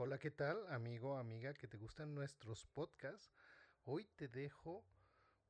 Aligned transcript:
Hola, 0.00 0.16
¿qué 0.20 0.30
tal, 0.30 0.64
amigo, 0.68 1.16
amiga, 1.16 1.54
que 1.54 1.66
te 1.66 1.76
gustan 1.76 2.14
nuestros 2.14 2.66
podcasts? 2.66 3.32
Hoy 3.84 4.04
te 4.14 4.28
dejo 4.28 4.84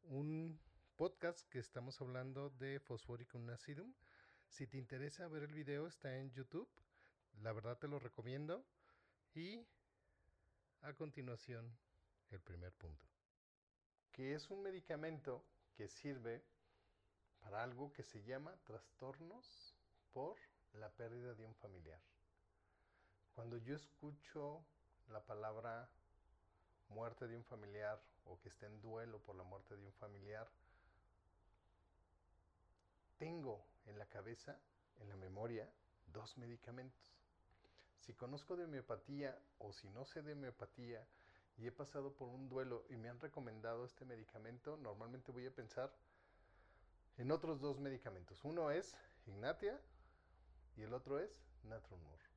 un 0.04 0.58
podcast 0.96 1.46
que 1.50 1.58
estamos 1.58 2.01
hablando 2.01 2.48
de 2.48 2.80
Fosforicum 2.80 3.50
acidum. 3.50 3.92
Si 4.48 4.66
te 4.66 4.79
interesa 4.79 5.29
ver 5.29 5.42
el 5.42 5.53
video, 5.53 5.87
está 5.87 6.16
en 6.16 6.30
YouTube. 6.30 6.66
La 7.42 7.53
verdad 7.53 7.76
te 7.76 7.88
lo 7.88 7.98
recomiendo. 7.98 8.64
Y 9.34 9.66
a 10.80 10.95
continuación, 10.95 11.71
el 12.30 12.41
primer 12.41 12.73
punto. 12.73 13.07
Que 14.12 14.33
es 14.35 14.49
un 14.49 14.62
medicamento 14.62 15.45
que 15.75 15.89
sirve 15.89 16.43
para 17.41 17.62
algo 17.62 17.93
que 17.93 18.03
se 18.03 18.23
llama 18.23 18.57
trastornos 18.65 19.77
por 20.11 20.39
la 20.73 20.89
pérdida 20.89 21.35
de 21.35 21.45
un 21.45 21.55
familiar. 21.55 22.01
Cuando 23.39 23.57
yo 23.59 23.77
escucho 23.77 24.64
la 25.11 25.25
palabra 25.25 25.88
muerte 26.88 27.28
de 27.28 27.37
un 27.37 27.45
familiar 27.45 28.02
o 28.24 28.41
que 28.41 28.48
esté 28.48 28.66
en 28.66 28.80
duelo 28.80 29.20
por 29.20 29.37
la 29.37 29.45
muerte 29.45 29.77
de 29.77 29.87
un 29.87 29.92
familiar, 29.92 30.51
tengo 33.16 33.64
en 33.87 33.97
la 33.97 34.06
cabeza, 34.06 34.59
en 34.98 35.09
la 35.09 35.14
memoria, 35.14 35.70
dos 36.12 36.37
medicamentos. 36.37 37.14
Si 38.01 38.12
conozco 38.12 38.56
de 38.56 38.64
homeopatía 38.64 39.39
o 39.59 39.73
si 39.73 39.89
no 39.91 40.05
sé 40.05 40.23
de 40.23 40.33
homeopatía 40.33 41.06
y 41.59 41.69
he 41.69 41.70
pasado 41.70 42.14
por 42.14 42.27
un 42.30 42.48
duelo 42.48 42.86
y 42.91 42.97
me 42.97 43.09
han 43.09 43.20
recomendado 43.20 43.84
este 43.84 44.05
medicamento, 44.05 44.77
normalmente 44.78 45.30
voy 45.30 45.47
a 45.47 45.55
pensar 45.55 45.95
en 47.19 47.30
otros 47.30 47.61
dos 47.61 47.78
medicamentos. 47.78 48.45
Uno 48.45 48.73
es 48.73 48.97
Ignatia 49.27 49.80
y 50.77 50.83
el 50.83 50.92
otro 50.92 51.20
es 51.20 51.30
Natrumur 51.62 52.27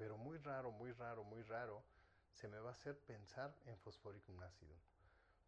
pero 0.00 0.16
muy 0.16 0.38
raro, 0.38 0.70
muy 0.72 0.92
raro, 0.92 1.24
muy 1.24 1.42
raro, 1.42 1.84
se 2.32 2.48
me 2.48 2.58
va 2.58 2.70
a 2.70 2.72
hacer 2.72 2.98
pensar 3.00 3.54
en 3.66 3.76
fosforicum 3.80 4.42
ácido. 4.42 4.74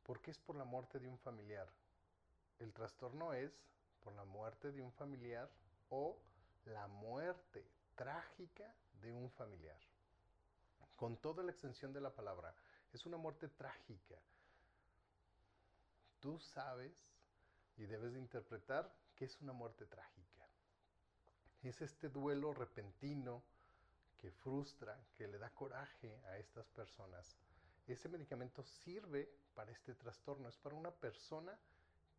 Porque 0.02 0.30
es 0.30 0.38
por 0.38 0.56
la 0.56 0.64
muerte 0.66 0.98
de 0.98 1.08
un 1.08 1.16
familiar. 1.16 1.66
El 2.58 2.70
trastorno 2.74 3.32
es 3.32 3.50
por 4.04 4.12
la 4.12 4.26
muerte 4.26 4.70
de 4.70 4.82
un 4.82 4.92
familiar 4.92 5.50
o 5.88 6.18
la 6.66 6.86
muerte 6.86 7.64
trágica 7.94 8.74
de 9.00 9.10
un 9.14 9.30
familiar. 9.30 9.78
Con 10.96 11.16
toda 11.16 11.42
la 11.42 11.52
extensión 11.52 11.94
de 11.94 12.02
la 12.02 12.14
palabra, 12.14 12.54
es 12.92 13.06
una 13.06 13.16
muerte 13.16 13.48
trágica. 13.48 14.18
Tú 16.20 16.38
sabes 16.38 16.92
y 17.78 17.86
debes 17.86 18.12
de 18.12 18.18
interpretar 18.18 18.94
que 19.16 19.24
es 19.24 19.40
una 19.40 19.54
muerte 19.54 19.86
trágica. 19.86 20.46
Es 21.62 21.80
este 21.80 22.10
duelo 22.10 22.52
repentino, 22.52 23.42
que 24.22 24.30
frustra, 24.30 24.96
que 25.16 25.26
le 25.26 25.36
da 25.36 25.50
coraje 25.50 26.16
a 26.26 26.38
estas 26.38 26.68
personas. 26.68 27.36
Ese 27.88 28.08
medicamento 28.08 28.62
sirve 28.62 29.28
para 29.56 29.72
este 29.72 29.96
trastorno, 29.96 30.48
es 30.48 30.56
para 30.56 30.76
una 30.76 30.92
persona 30.92 31.58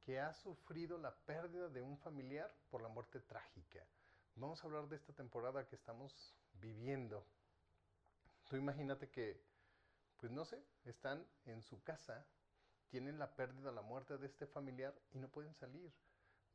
que 0.02 0.20
ha 0.20 0.34
sufrido 0.34 0.98
la 0.98 1.16
pérdida 1.16 1.70
de 1.70 1.82
un 1.82 1.98
familiar 1.98 2.54
por 2.70 2.82
la 2.82 2.90
muerte 2.90 3.22
trágica. 3.22 3.88
Vamos 4.36 4.62
a 4.62 4.68
hablar 4.68 4.90
de 4.90 4.98
esta 4.98 5.14
temporada 5.14 5.66
que 5.66 5.78
estamos 5.78 6.36
viviendo. 6.56 7.26
Tú 8.50 8.58
imagínate 8.58 9.10
que, 9.10 9.42
pues 10.18 10.30
no 10.30 10.44
sé, 10.44 10.62
están 10.84 11.26
en 11.46 11.64
su 11.64 11.82
casa, 11.84 12.28
tienen 12.90 13.18
la 13.18 13.34
pérdida, 13.34 13.72
la 13.72 13.82
muerte 13.82 14.18
de 14.18 14.28
este 14.28 14.46
familiar 14.46 14.94
y 15.14 15.20
no 15.20 15.30
pueden 15.30 15.54
salir. 15.54 15.94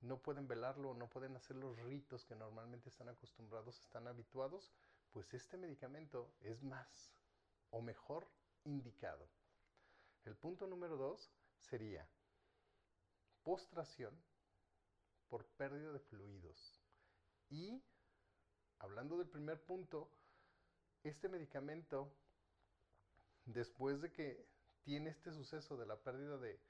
No 0.00 0.18
pueden 0.18 0.46
velarlo, 0.46 0.94
no 0.94 1.08
pueden 1.08 1.36
hacer 1.36 1.56
los 1.56 1.76
ritos 1.80 2.24
que 2.24 2.36
normalmente 2.36 2.88
están 2.88 3.08
acostumbrados, 3.08 3.80
están 3.80 4.06
habituados 4.06 4.72
pues 5.12 5.32
este 5.34 5.56
medicamento 5.56 6.32
es 6.40 6.62
más 6.62 7.12
o 7.70 7.80
mejor 7.80 8.28
indicado. 8.64 9.28
El 10.24 10.36
punto 10.36 10.66
número 10.66 10.96
dos 10.96 11.30
sería 11.60 12.06
postración 13.42 14.14
por 15.28 15.46
pérdida 15.46 15.92
de 15.92 16.00
fluidos. 16.00 16.80
Y 17.50 17.82
hablando 18.78 19.16
del 19.18 19.28
primer 19.28 19.62
punto, 19.62 20.10
este 21.02 21.28
medicamento, 21.28 22.12
después 23.46 24.00
de 24.00 24.12
que 24.12 24.46
tiene 24.82 25.10
este 25.10 25.32
suceso 25.32 25.76
de 25.76 25.86
la 25.86 25.96
pérdida 25.96 26.36
de, 26.38 26.60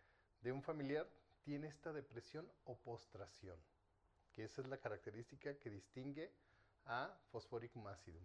de 0.42 0.53
un 0.53 0.62
familiar, 0.62 1.08
tiene 1.44 1.69
esta 1.69 1.93
depresión 1.93 2.50
o 2.65 2.76
postración, 2.76 3.56
que 4.34 4.44
esa 4.44 4.62
es 4.62 4.69
la 4.69 4.78
característica 4.78 5.54
que 5.59 5.71
distingue 5.71 6.32
a 6.87 7.15
Fosforicum 7.31 7.87
acidum. 7.87 8.22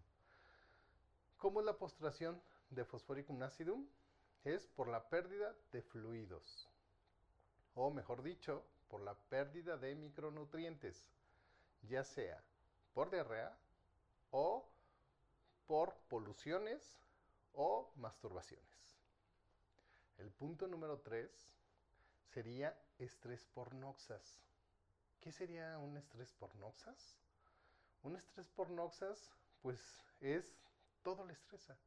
¿Cómo 1.38 1.60
es 1.60 1.66
la 1.66 1.78
postración 1.78 2.42
de 2.70 2.86
Fosforicum 2.86 3.42
acidum? 3.44 3.88
Es 4.44 4.68
por 4.68 4.88
la 4.88 5.10
pérdida 5.10 5.56
de 5.72 5.82
fluidos, 5.82 6.70
o 7.76 7.92
mejor 7.92 8.24
dicho, 8.24 8.64
por 8.90 9.02
la 9.02 9.16
pérdida 9.16 9.78
de 9.78 9.96
micronutrientes, 9.96 11.10
ya 11.82 12.04
sea 12.04 12.44
por 12.94 13.10
diarrea 13.10 13.58
o 14.32 14.66
por 15.68 15.96
poluciones 16.10 17.00
o 17.54 17.92
masturbaciones. 17.96 18.66
El 20.18 20.30
punto 20.32 20.68
número 20.68 21.00
3 21.00 21.30
sería 22.34 22.76
estrés 22.98 23.46
por 23.54 23.74
noxas. 23.76 24.42
¿Qué 25.22 25.32
sería 25.32 25.78
un 25.78 25.98
estrés 25.98 26.34
por 26.34 26.56
noxas? 26.56 27.16
Un 28.02 28.16
estrés 28.16 28.50
por 28.50 28.70
noxas, 28.72 29.32
pues 29.62 29.80
es, 30.20 30.52
todo 31.04 31.26
le 31.26 31.34
estresa. 31.34 31.78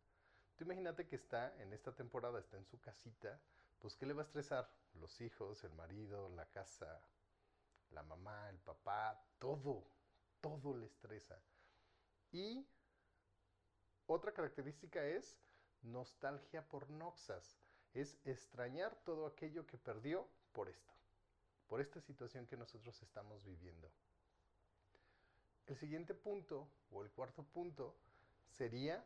Tú 0.57 0.65
imagínate 0.65 1.07
que 1.07 1.17
está 1.17 1.55
en 1.61 1.73
esta 1.73 1.93
temporada, 1.95 2.39
está 2.39 2.57
en 2.57 2.65
su 2.65 2.81
casita, 2.81 3.41
pues 3.81 3.97
¿qué 3.97 4.07
le 4.07 4.15
va 4.15 4.23
a 4.23 4.25
estresar? 4.25 4.71
Los 4.95 5.21
hijos, 5.21 5.65
el 5.65 5.73
marido, 5.73 6.29
la 6.31 6.47
casa, 6.47 7.03
la 7.91 8.03
mamá, 8.05 8.49
el 8.49 8.59
papá, 8.59 9.21
todo, 9.39 9.85
todo 10.41 10.75
le 10.77 10.87
estresa. 10.87 11.39
Y 12.31 12.67
otra 14.07 14.33
característica 14.33 15.05
es 15.05 15.39
nostalgia 15.83 16.67
por 16.67 16.89
noxas, 16.89 17.59
es 17.97 18.17
extrañar 18.25 18.95
todo 19.05 19.27
aquello 19.27 19.67
que 19.67 19.79
perdió 19.79 20.27
por 20.53 20.69
esto, 20.69 20.93
por 21.69 21.81
esta 21.81 22.01
situación 22.01 22.47
que 22.47 22.57
nosotros 22.57 23.01
estamos 23.03 23.45
viviendo. 23.45 23.91
El 25.67 25.77
siguiente 25.77 26.15
punto, 26.15 26.69
o 26.93 27.03
el 27.03 27.11
cuarto 27.11 27.43
punto, 27.43 27.95
sería 28.51 29.05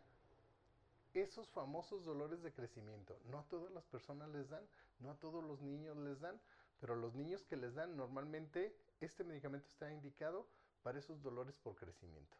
esos 1.14 1.48
famosos 1.48 2.04
dolores 2.04 2.42
de 2.42 2.52
crecimiento. 2.52 3.18
No 3.30 3.38
a 3.38 3.44
todas 3.44 3.72
las 3.72 3.84
personas 3.84 4.28
les 4.30 4.48
dan, 4.48 4.66
no 4.98 5.10
a 5.10 5.18
todos 5.18 5.42
los 5.42 5.60
niños 5.60 5.96
les 5.96 6.20
dan, 6.20 6.40
pero 6.80 6.94
a 6.94 6.96
los 6.96 7.14
niños 7.14 7.44
que 7.44 7.56
les 7.56 7.74
dan 7.74 7.96
normalmente 7.96 8.76
este 9.00 9.24
medicamento 9.24 9.68
está 9.68 9.90
indicado 9.90 10.46
para 10.82 10.98
esos 10.98 11.22
dolores 11.22 11.56
por 11.58 11.76
crecimiento. 11.76 12.36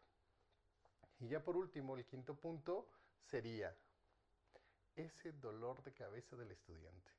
Y 1.21 1.29
ya 1.29 1.43
por 1.43 1.57
último, 1.57 1.97
el 1.97 2.05
quinto 2.07 2.35
punto 2.35 2.89
sería 3.23 3.75
ese 4.97 5.33
dolor 5.33 5.83
de 5.83 5.93
cabeza 5.93 6.37
del 6.37 6.51
estudiante. 6.51 7.11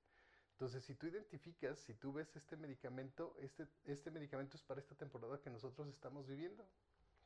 Entonces, 0.53 0.83
si 0.83 0.93
tú 0.95 1.07
identificas, 1.07 1.79
si 1.79 1.95
tú 1.95 2.13
ves 2.13 2.35
este 2.35 2.55
medicamento, 2.55 3.35
este, 3.39 3.67
este 3.85 4.11
medicamento 4.11 4.57
es 4.57 4.63
para 4.63 4.79
esta 4.79 4.95
temporada 4.95 5.39
que 5.39 5.49
nosotros 5.49 5.87
estamos 5.87 6.27
viviendo 6.27 6.67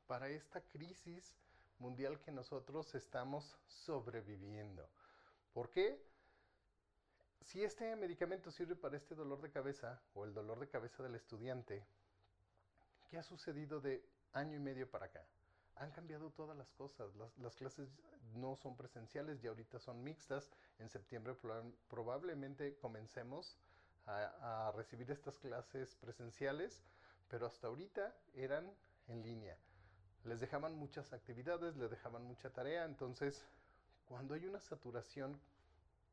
para 0.08 0.30
esta 0.30 0.62
crisis 0.62 1.36
mundial 1.80 2.20
que 2.22 2.32
nosotros 2.32 2.94
estamos 2.96 3.58
sobreviviendo. 3.68 4.90
¿Por 5.54 5.70
qué? 5.70 6.02
Si 7.42 7.64
este 7.64 7.96
medicamento 7.96 8.52
sirve 8.52 8.76
para 8.76 8.98
este 8.98 9.16
dolor 9.16 9.42
de 9.42 9.52
cabeza 9.52 10.02
o 10.14 10.26
el 10.26 10.34
dolor 10.34 10.60
de 10.60 10.68
cabeza 10.68 11.04
del 11.04 11.16
estudiante, 11.16 11.86
¿qué 13.10 13.18
ha 13.18 13.24
sucedido 13.24 13.80
de 13.80 14.04
año 14.34 14.56
y 14.56 14.60
medio 14.60 14.90
para 14.90 15.06
acá? 15.08 15.26
Han 15.78 15.92
cambiado 15.92 16.30
todas 16.32 16.58
las 16.58 16.72
cosas. 16.74 17.10
Las, 17.38 17.56
clases 17.56 17.90
no 18.36 18.56
son 18.56 18.76
presenciales 18.76 19.44
y 19.44 19.48
ahorita 19.48 19.80
son 19.80 20.04
mixtas. 20.04 20.50
En 20.80 20.90
septiembre 20.90 21.36
probablemente 21.90 22.76
comencemos 22.78 23.58
a 24.06 24.72
recibir 24.76 25.10
estas 25.10 25.38
clases 25.40 25.96
presenciales, 25.96 26.84
pero 27.28 27.48
hasta 27.48 27.68
ahorita 27.68 28.14
eran 28.36 28.72
en 29.08 29.24
línea 29.24 29.58
les 30.26 30.40
dejaban 30.40 30.76
muchas 30.76 31.14
actividades, 31.14 31.78
les 31.78 31.90
dejaban 31.90 32.24
mucha 32.24 32.50
tarea, 32.50 32.84
entonces 32.86 33.46
cuando 34.08 34.34
hay 34.34 34.46
una 34.48 34.60
saturación 34.60 35.40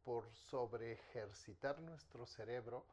por 0.05 0.31
sobre 0.51 0.93
ejercitar 0.93 1.81
nuestro 1.81 2.27
cerebro, 2.27 2.85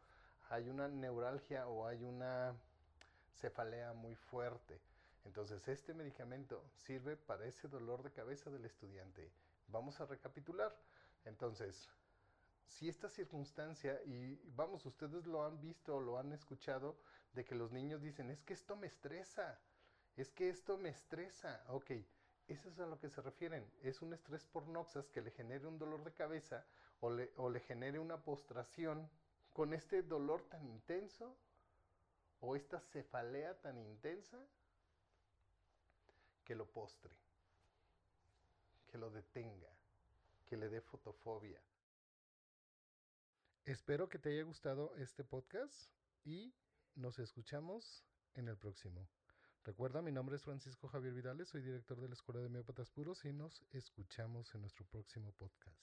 hay 0.50 0.70
una 0.70 0.88
neuralgia 0.88 1.68
o 1.68 1.86
hay 1.86 2.04
una 2.04 2.54
cefalea 3.36 3.94
muy 3.94 4.16
fuerte. 4.16 4.80
Entonces 5.30 5.68
este 5.68 5.94
medicamento 5.94 6.66
sirve 6.74 7.16
para 7.16 7.46
ese 7.46 7.68
dolor 7.68 8.02
de 8.02 8.12
cabeza 8.12 8.50
del 8.50 8.66
estudiante. 8.66 9.32
Vamos 9.68 10.02
a 10.02 10.08
recapitular. 10.08 10.76
Entonces, 11.24 11.88
si 12.66 12.90
esta 12.90 13.10
circunstancia, 13.10 14.02
y 14.06 14.42
vamos, 14.56 14.88
ustedes 14.88 15.28
lo 15.28 15.46
han 15.46 15.62
visto 15.62 15.98
o 15.98 16.00
lo 16.00 16.18
han 16.18 16.34
escuchado, 16.34 16.98
de 17.34 17.46
que 17.46 17.54
los 17.54 17.72
niños 17.72 18.02
dicen, 18.02 18.32
es 18.32 18.42
que 18.42 18.54
esto 18.56 18.76
me 18.76 18.88
estresa, 18.88 19.60
es 20.18 20.32
que 20.32 20.50
esto 20.50 20.80
me 20.80 20.90
estresa. 20.90 21.64
Ok, 21.68 21.92
eso 22.48 22.70
es 22.70 22.80
a 22.80 22.88
lo 22.88 23.00
que 23.00 23.12
se 23.12 23.22
refieren. 23.22 23.72
Es 23.84 24.02
un 24.02 24.16
estrés 24.16 24.48
por 24.48 24.68
noxas 24.68 25.12
que 25.12 25.22
le 25.22 25.30
genere 25.30 25.68
un 25.68 25.78
dolor 25.78 26.04
de 26.04 26.12
cabeza 26.12 26.66
o 27.02 27.12
le, 27.12 27.32
o 27.38 27.52
le 27.52 27.60
genere 27.60 28.00
una 28.00 28.18
postración 28.18 29.08
con 29.54 29.76
este 29.76 30.02
dolor 30.02 30.42
tan 30.50 30.66
intenso 30.66 31.38
o 32.40 32.56
esta 32.56 32.80
cefalea 32.80 33.54
tan 33.62 33.78
intensa 33.78 34.44
que 36.50 36.56
lo 36.56 36.66
postre, 36.66 37.16
que 38.88 38.98
lo 38.98 39.12
detenga, 39.12 39.70
que 40.48 40.58
le 40.58 40.68
dé 40.68 40.82
fotofobia. 40.82 41.62
Espero 43.66 44.10
que 44.10 44.18
te 44.18 44.30
haya 44.30 44.42
gustado 44.42 44.96
este 44.96 45.24
podcast 45.24 45.92
y 46.26 46.52
nos 46.96 47.20
escuchamos 47.20 48.04
en 48.34 48.48
el 48.48 48.58
próximo. 48.58 49.08
Recuerda, 49.64 50.02
mi 50.02 50.12
nombre 50.12 50.38
es 50.38 50.42
Francisco 50.42 50.88
Javier 50.88 51.14
Vidales, 51.14 51.50
soy 51.50 51.62
director 51.62 52.02
de 52.02 52.08
la 52.08 52.16
Escuela 52.16 52.42
de 52.42 52.50
Miópatas 52.50 52.90
Puros 52.90 53.24
y 53.26 53.32
nos 53.32 53.64
escuchamos 53.70 54.52
en 54.56 54.62
nuestro 54.62 54.86
próximo 54.88 55.32
podcast. 55.34 55.78